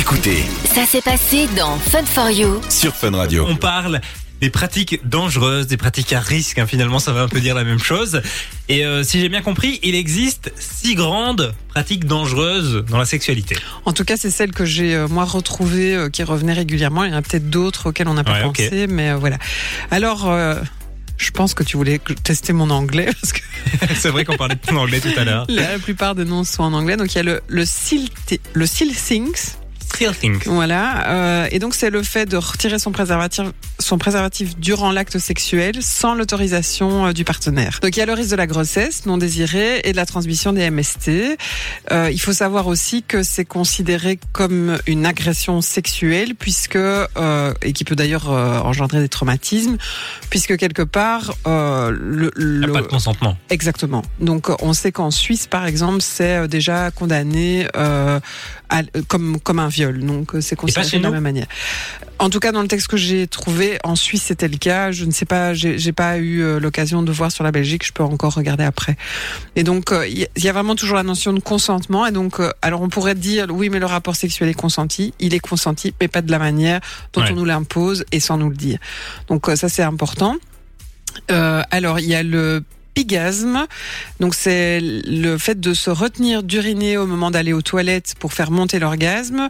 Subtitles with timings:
[0.00, 0.44] Écoutez
[0.74, 2.58] Ça s'est passé dans Fun for You.
[2.70, 3.44] sur Fun Radio.
[3.46, 4.00] On parle
[4.40, 6.58] des pratiques dangereuses, des pratiques à risque.
[6.58, 6.66] hein.
[6.66, 8.22] Finalement, ça veut un peu dire la même chose.
[8.70, 13.56] Et euh, si j'ai bien compris, il existe six grandes pratiques dangereuses dans la sexualité.
[13.84, 17.04] En tout cas, c'est celle que j'ai euh, moi retrouvée, euh, qui revenait régulièrement.
[17.04, 19.36] Il y en a peut-être d'autres auxquelles on n'a pas Ouais, pensé, mais euh, voilà.
[19.90, 20.54] Alors, euh,
[21.18, 23.40] je pense que tu voulais tester mon anglais parce que
[23.96, 25.44] C'est vrai qu'on parlait de ton anglais tout à l'heure.
[25.50, 26.96] la plupart des noms sont en anglais.
[26.96, 28.08] Donc il y a le le seal
[28.54, 29.56] le seal things,
[30.46, 31.08] Voilà.
[31.08, 33.46] Euh, et donc c'est le fait de retirer son préservatif
[33.78, 37.78] son préservatif durant l'acte sexuel sans l'autorisation euh, du partenaire.
[37.82, 40.52] Donc il y a le risque de la grossesse non désirée et de la transmission
[40.52, 41.10] des MST.
[41.90, 47.72] Euh, il faut savoir aussi que c'est considéré comme une agression sexuelle puisque euh, et
[47.72, 49.76] qui peut d'ailleurs euh, engendrer des traumatismes
[50.28, 53.36] puisque quelque part euh, le, Il n'y a le- pas de consentement.
[53.48, 54.02] Exactement.
[54.20, 57.66] Donc on sait qu'en Suisse, par exemple, c'est déjà condamné
[59.08, 59.98] comme comme un viol.
[60.04, 61.46] Donc euh, c'est considéré de la même manière.
[62.18, 64.92] En tout cas, dans le texte que j'ai trouvé, en Suisse c'était le cas.
[64.92, 67.84] Je ne sais pas, j'ai pas eu euh, l'occasion de voir sur la Belgique.
[67.86, 68.96] Je peux encore regarder après.
[69.56, 72.06] Et donc euh, il y, a- vraiment toujours la notion de consentement.
[72.06, 75.14] Et donc euh, alors on pourrait dire oui, mais le rapport sexuel est consenti.
[75.18, 76.80] Il est consenti, mais pas de la manière
[77.12, 77.30] dont Ouais.
[77.32, 78.78] on nous l'impose et sans nous le dire.
[79.28, 80.36] Donc euh, ça c'est important.
[81.30, 82.62] Euh, alors il y a le
[82.94, 83.66] pigasme.
[84.20, 88.50] Donc c'est le fait de se retenir d'uriner au moment d'aller aux toilettes pour faire
[88.50, 89.48] monter l'orgasme.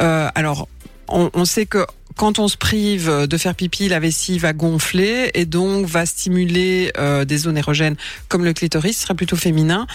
[0.00, 0.68] Euh, alors
[1.08, 5.30] on, on sait que quand on se prive de faire pipi, la vessie va gonfler
[5.34, 7.96] et donc va stimuler euh, des zones érogènes
[8.28, 9.86] comme le clitoris, ce serait plutôt féminin.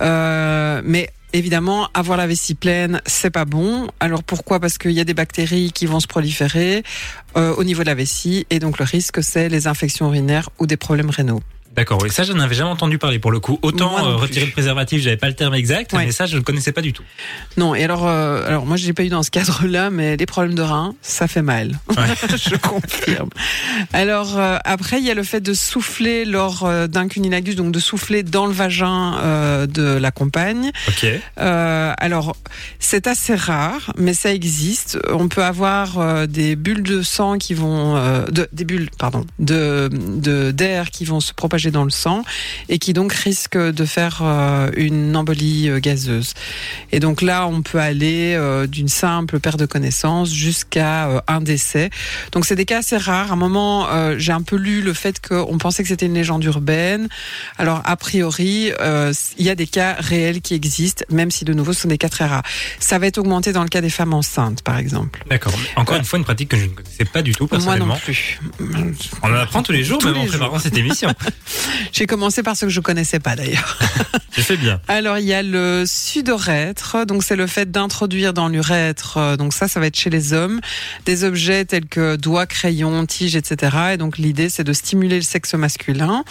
[0.00, 3.86] Euh, mais Évidemment, avoir la vessie pleine, c'est pas bon.
[4.00, 4.58] Alors pourquoi?
[4.58, 6.82] Parce qu'il y a des bactéries qui vont se proliférer
[7.36, 10.66] euh, au niveau de la vessie et donc le risque c'est les infections urinaires ou
[10.66, 11.40] des problèmes rénaux.
[11.74, 12.10] D'accord, oui.
[12.10, 13.58] Ça, je n'avais jamais entendu parler pour le coup.
[13.62, 16.06] Autant euh, retirer le préservatif, j'avais pas le terme exact, Ouais.
[16.06, 17.04] mais ça, je ne connaissais pas du tout.
[17.56, 20.26] Non, et alors, euh, alors moi, je l'ai pas eu dans ce cadre-là, mais les
[20.26, 21.78] problèmes de rein, ça fait mal.
[21.90, 23.28] je confirme.
[23.92, 27.78] Alors euh, après, il y a le fait de souffler lors d'un cunilingus, donc de
[27.80, 30.72] souffler dans le vagin de la compagne.
[30.88, 31.06] Ok.
[31.36, 32.34] Alors,
[32.80, 34.98] c'est assez rare, mais ça existe.
[35.12, 37.94] On peut avoir des bulles de sang qui vont,
[38.28, 42.24] de, des bulles, pardon, de de- d'air qui vont se propager dans le sang
[42.70, 46.32] et qui donc risquent de faire euh, une embolie euh, gazeuse.
[46.92, 51.90] Et donc là, on peut aller euh, d'une simple perte de connaissance jusqu'à un décès.
[52.32, 53.30] Donc c'est des cas assez rares.
[53.30, 56.42] À un moment, j'ai un peu lu le fait qu'on pensait que c'était une légende
[56.44, 57.08] urbaine.
[57.58, 58.70] Alors a priori,
[59.38, 61.98] il y a des cas réels qui existent, même si de nouveau ce sont des
[61.98, 62.42] cas très rares.
[62.78, 65.22] Ça va être augmenté dans le cas des femmes enceintes, par exemple.
[65.28, 65.52] D'accord.
[65.76, 67.94] Encore une fois, une pratique que je ne connaissais pas du tout, Moi personnellement.
[67.94, 68.40] non plus.
[69.22, 70.60] On en apprend tous les jours, Tous même en les préparant jours.
[70.60, 71.12] cette émission.
[71.92, 73.78] J'ai commencé par ce que je connaissais pas d'ailleurs.
[74.32, 74.80] Je fais bien.
[74.86, 79.52] Alors il y a le sudorètre, donc c'est le fait d'introduire dans l'urètre, euh, donc
[79.52, 80.60] ça ça va être chez les hommes,
[81.04, 83.76] des objets tels que doigts, crayons, tiges, etc.
[83.94, 86.24] Et donc l'idée c'est de stimuler le sexe masculin.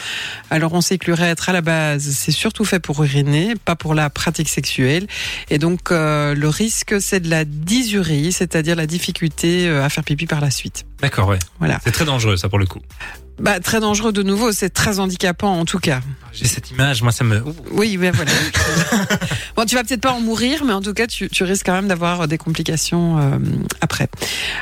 [0.50, 3.94] Alors on sait que l'urètre à la base c'est surtout fait pour uriner, pas pour
[3.94, 5.07] la pratique sexuelle.
[5.50, 10.03] Et donc euh, le risque c'est de la dysurie, c'est-à-dire la difficulté euh, à faire
[10.03, 10.86] pipi par la suite.
[11.01, 11.40] D'accord, ouais.
[11.59, 11.80] Voilà.
[11.84, 12.80] C'est très dangereux, ça, pour le coup.
[13.40, 16.02] Bah très dangereux de nouveau, c'est très handicapant en tout cas.
[16.34, 17.44] J'ai cette image, moi, ça me.
[17.72, 18.32] Oui, ben voilà.
[19.56, 21.74] bon, tu vas peut-être pas en mourir, mais en tout cas, tu, tu risques quand
[21.74, 23.38] même d'avoir des complications euh,
[23.82, 24.10] après.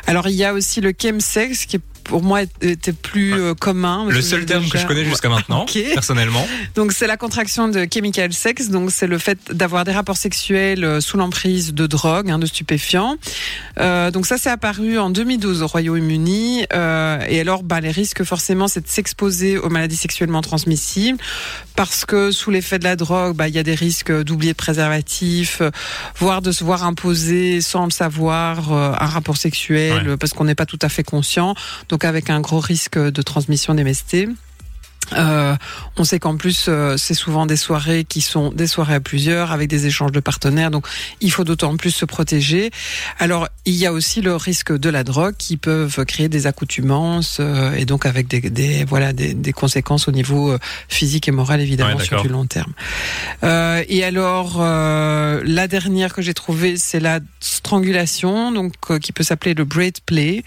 [0.05, 4.05] Alors, il y a aussi le chemsex qui pour moi était plus euh, commun.
[4.09, 6.47] Le seul terme que je connais jusqu'à maintenant, personnellement.
[6.75, 10.83] Donc c'est la contraction de chemical sex, donc c'est le fait d'avoir des rapports sexuels
[10.83, 13.17] euh, sous l'emprise de drogue, hein, de stupéfiants.
[13.79, 16.65] Euh, donc ça c'est apparu en 2012 au Royaume-Uni.
[16.73, 21.19] Euh, et alors bah, les risques forcément c'est de s'exposer aux maladies sexuellement transmissibles
[21.75, 24.57] parce que sous l'effet de la drogue, bah, il y a des risques d'oublier de
[24.57, 25.61] préservatif,
[26.17, 30.17] voire de se voir imposer sans le savoir un rapport sexuel Ouais.
[30.17, 31.55] parce qu'on n'est pas tout à fait conscient.
[31.89, 34.27] Donc avec un gros risque de transmission d'MST.
[35.13, 35.55] Euh,
[35.95, 39.51] on sait qu'en plus, euh, c'est souvent des soirées qui sont des soirées à plusieurs
[39.51, 40.85] avec des échanges de partenaires, donc
[41.21, 42.71] il faut d'autant plus se protéger.
[43.19, 47.37] Alors, il y a aussi le risque de la drogue qui peuvent créer des accoutumances
[47.39, 50.59] euh, et donc avec des, des voilà des, des conséquences au niveau euh,
[50.89, 52.73] physique et moral évidemment Ouais, sur du long terme.
[53.43, 59.11] Euh, et alors, euh, la dernière que j'ai trouvée, c'est la strangulation, donc euh, qui
[59.11, 60.43] peut s'appeler le braid play.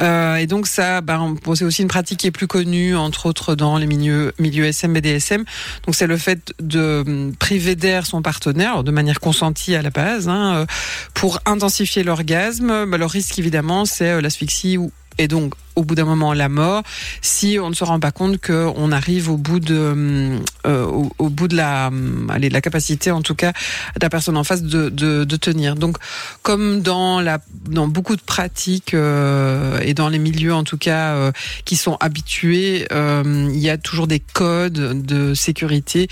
[0.00, 3.54] Euh, et donc ça, ben, c'est aussi une pratique qui est plus connue, entre autres
[3.54, 5.44] dans les milieux, milieux SM, BDSM.
[5.84, 9.90] Donc c'est le fait de hum, priver d'air son partenaire, de manière consentie à la
[9.90, 10.66] base, hein, euh,
[11.14, 12.86] pour intensifier l'orgasme.
[12.86, 16.48] Ben, le risque évidemment, c'est euh, l'asphyxie ou et donc au bout d'un moment la
[16.48, 16.82] mort
[17.20, 20.84] si on ne se rend pas compte qu'on arrive au bout de euh,
[21.18, 21.90] au, bout de la
[22.28, 25.76] allez, de la capacité en tout cas de la personne en face de, tenir.
[25.76, 25.98] Donc
[26.42, 27.38] comme dans la
[27.68, 31.32] dans beaucoup de pratiques euh, et dans les milieux en tout cas euh,
[31.64, 36.08] qui sont habitués il y a toujours des codes de sécurité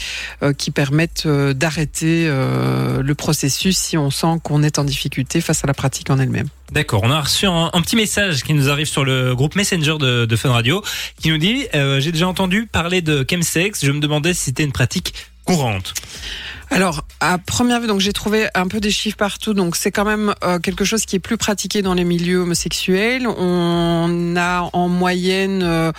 [0.58, 5.74] qui permettent d'arrêter le processus si on sent qu'on est en difficulté face à la
[5.74, 6.48] pratique en elle-même.
[6.72, 10.36] D'accord, on a reçu un, petit message qui nous arrive sur le groupe Messenger de,
[10.36, 10.82] Fun Radio
[11.20, 14.64] qui nous dit euh, J'ai déjà entendu parler de chemsex, je me demandais si c'était
[14.64, 15.14] une pratique
[15.44, 15.94] courante.
[16.70, 19.54] Alors, à première vue, donc j'ai trouvé un peu des chiffres partout.
[19.54, 23.28] Donc, c'est quand même euh, quelque chose qui est plus pratiqué dans les milieux homosexuels.
[23.28, 25.92] On a en moyenne euh,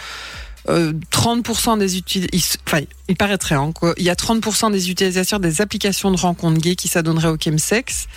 [0.70, 5.62] euh, 30% des utilisateurs, enfin, il paraîtrait, hein, il y a 30% des utilisateurs des
[5.62, 8.08] applications de rencontres gays qui s'adonneraient au chemsex.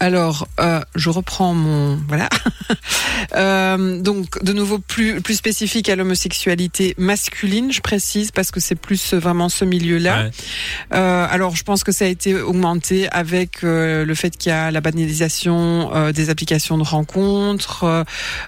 [0.00, 2.28] Alors, euh, je reprends mon voilà.
[3.36, 8.74] euh, donc, de nouveau plus plus spécifique à l'homosexualité masculine, je précise parce que c'est
[8.74, 10.24] plus vraiment ce milieu-là.
[10.24, 10.30] Ouais.
[10.94, 14.52] Euh, alors, je pense que ça a été augmenté avec euh, le fait qu'il y
[14.52, 18.04] a la banalisation euh, des applications de rencontres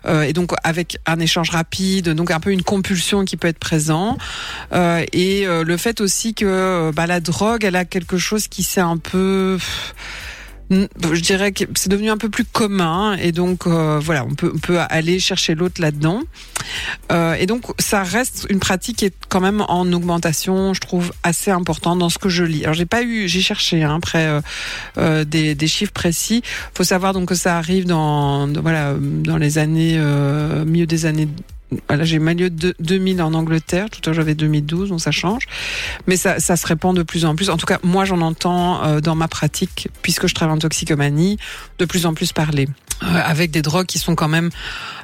[0.06, 3.58] euh, et donc avec un échange rapide, donc un peu une compulsion qui peut être
[3.58, 4.16] présent.
[4.72, 8.96] Et le fait aussi que bah, la drogue, elle a quelque chose qui s'est un
[8.96, 9.58] peu
[10.70, 13.16] je dirais que c'est devenu un peu plus commun.
[13.16, 16.22] Et donc euh, voilà on peut on peut aller chercher l'autre là-dedans.
[17.12, 21.12] Euh, et donc ça reste une pratique qui est quand même en augmentation je trouve
[21.22, 22.64] assez importante dans ce que je lis.
[22.64, 24.40] Alors j'ai pas eu j'ai cherché hein, après euh,
[24.98, 26.42] euh, des, chiffres précis.
[26.74, 31.06] Faut savoir donc que ça arrive dans, dans voilà dans les années euh, milieu des
[31.06, 31.28] années
[31.88, 33.90] Là, j'ai milieu de 2000 en Angleterre.
[33.90, 35.46] Tout à l'heure, j'avais 2012, donc ça change.
[36.06, 37.50] Mais ça, ça, se répand de plus en plus.
[37.50, 41.38] En tout cas, moi, j'en entends euh, dans ma pratique, puisque je travaille en toxicomanie,
[41.78, 42.68] de plus en plus parler.
[43.02, 44.50] Euh, avec des drogues qui sont quand même,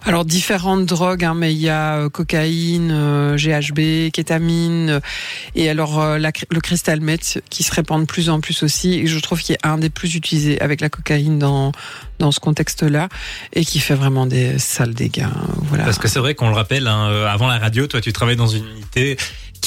[0.05, 5.01] alors différentes drogues, hein, mais il y a euh, cocaïne, euh, GHB, kétamine,
[5.57, 8.95] et alors la, le cristal meth qui se répand de plus en plus aussi.
[8.95, 11.73] Et je trouve qu'il est un des plus utilisés avec la cocaïne dans
[12.19, 13.09] dans ce contexte-là
[13.55, 15.27] et qui fait vraiment des sales dégâts.
[15.69, 15.85] Voilà.
[15.85, 18.47] Parce que c'est vrai qu'on le rappelle, hein, avant la radio, toi tu travailles dans
[18.47, 19.17] une unité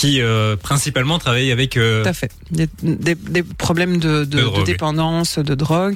[0.03, 2.03] qui euh, principalement travaille avec euh...
[2.03, 2.29] tout à fait.
[2.51, 5.95] Des, des, des problèmes de, de, de, de, dépendance de drogue.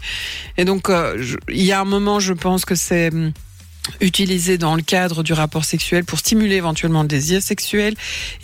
[0.58, 3.12] Et donc euh, je, il y a un moment je pense que c'est
[4.00, 7.96] utilisé dans le cadre du rapport sexuel pour stimuler éventuellement le désir sexuel.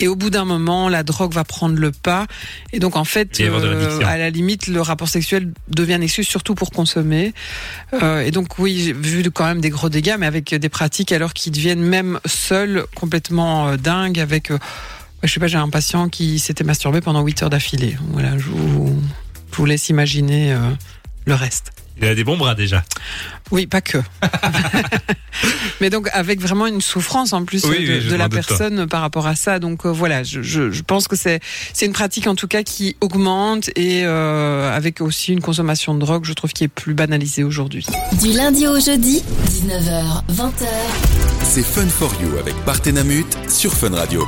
[0.02, 2.28] Et au bout d'un moment la drogue va prendre le pas.
[2.74, 6.56] Et donc en fait euh, à la limite le rapport sexuel devient une excuse surtout
[6.56, 7.34] pour consommer.
[7.94, 11.14] Euh, et donc oui j'ai vu quand même des gros dégâts mais avec des pratiques
[11.14, 14.52] alors qui deviennent même seules complètement euh, dingues avec
[15.24, 17.98] je sais pas, j'ai un patient qui s'était masturbé pendant 8 heures d'affilée.
[18.12, 19.02] Voilà, je vous,
[19.52, 20.60] je vous laisse imaginer euh,
[21.26, 21.72] le reste.
[22.02, 22.84] Il a des bons bras déjà.
[23.52, 24.00] Oui, pas que.
[25.82, 28.86] Mais donc avec vraiment une souffrance en plus oui, de, oui, de la personne de
[28.86, 29.60] par rapport à ça.
[29.60, 31.40] Donc euh, voilà, je, je, je, pense que c'est
[31.72, 36.00] c'est une pratique en tout cas qui augmente et euh, avec aussi une consommation de
[36.00, 37.86] drogue, je trouve qui est plus banalisée aujourd'hui.
[38.22, 40.68] Du lundi au jeudi, 19h, 20h.
[41.44, 44.28] C'est Fun for You avec Partenamut sur Fun Radio.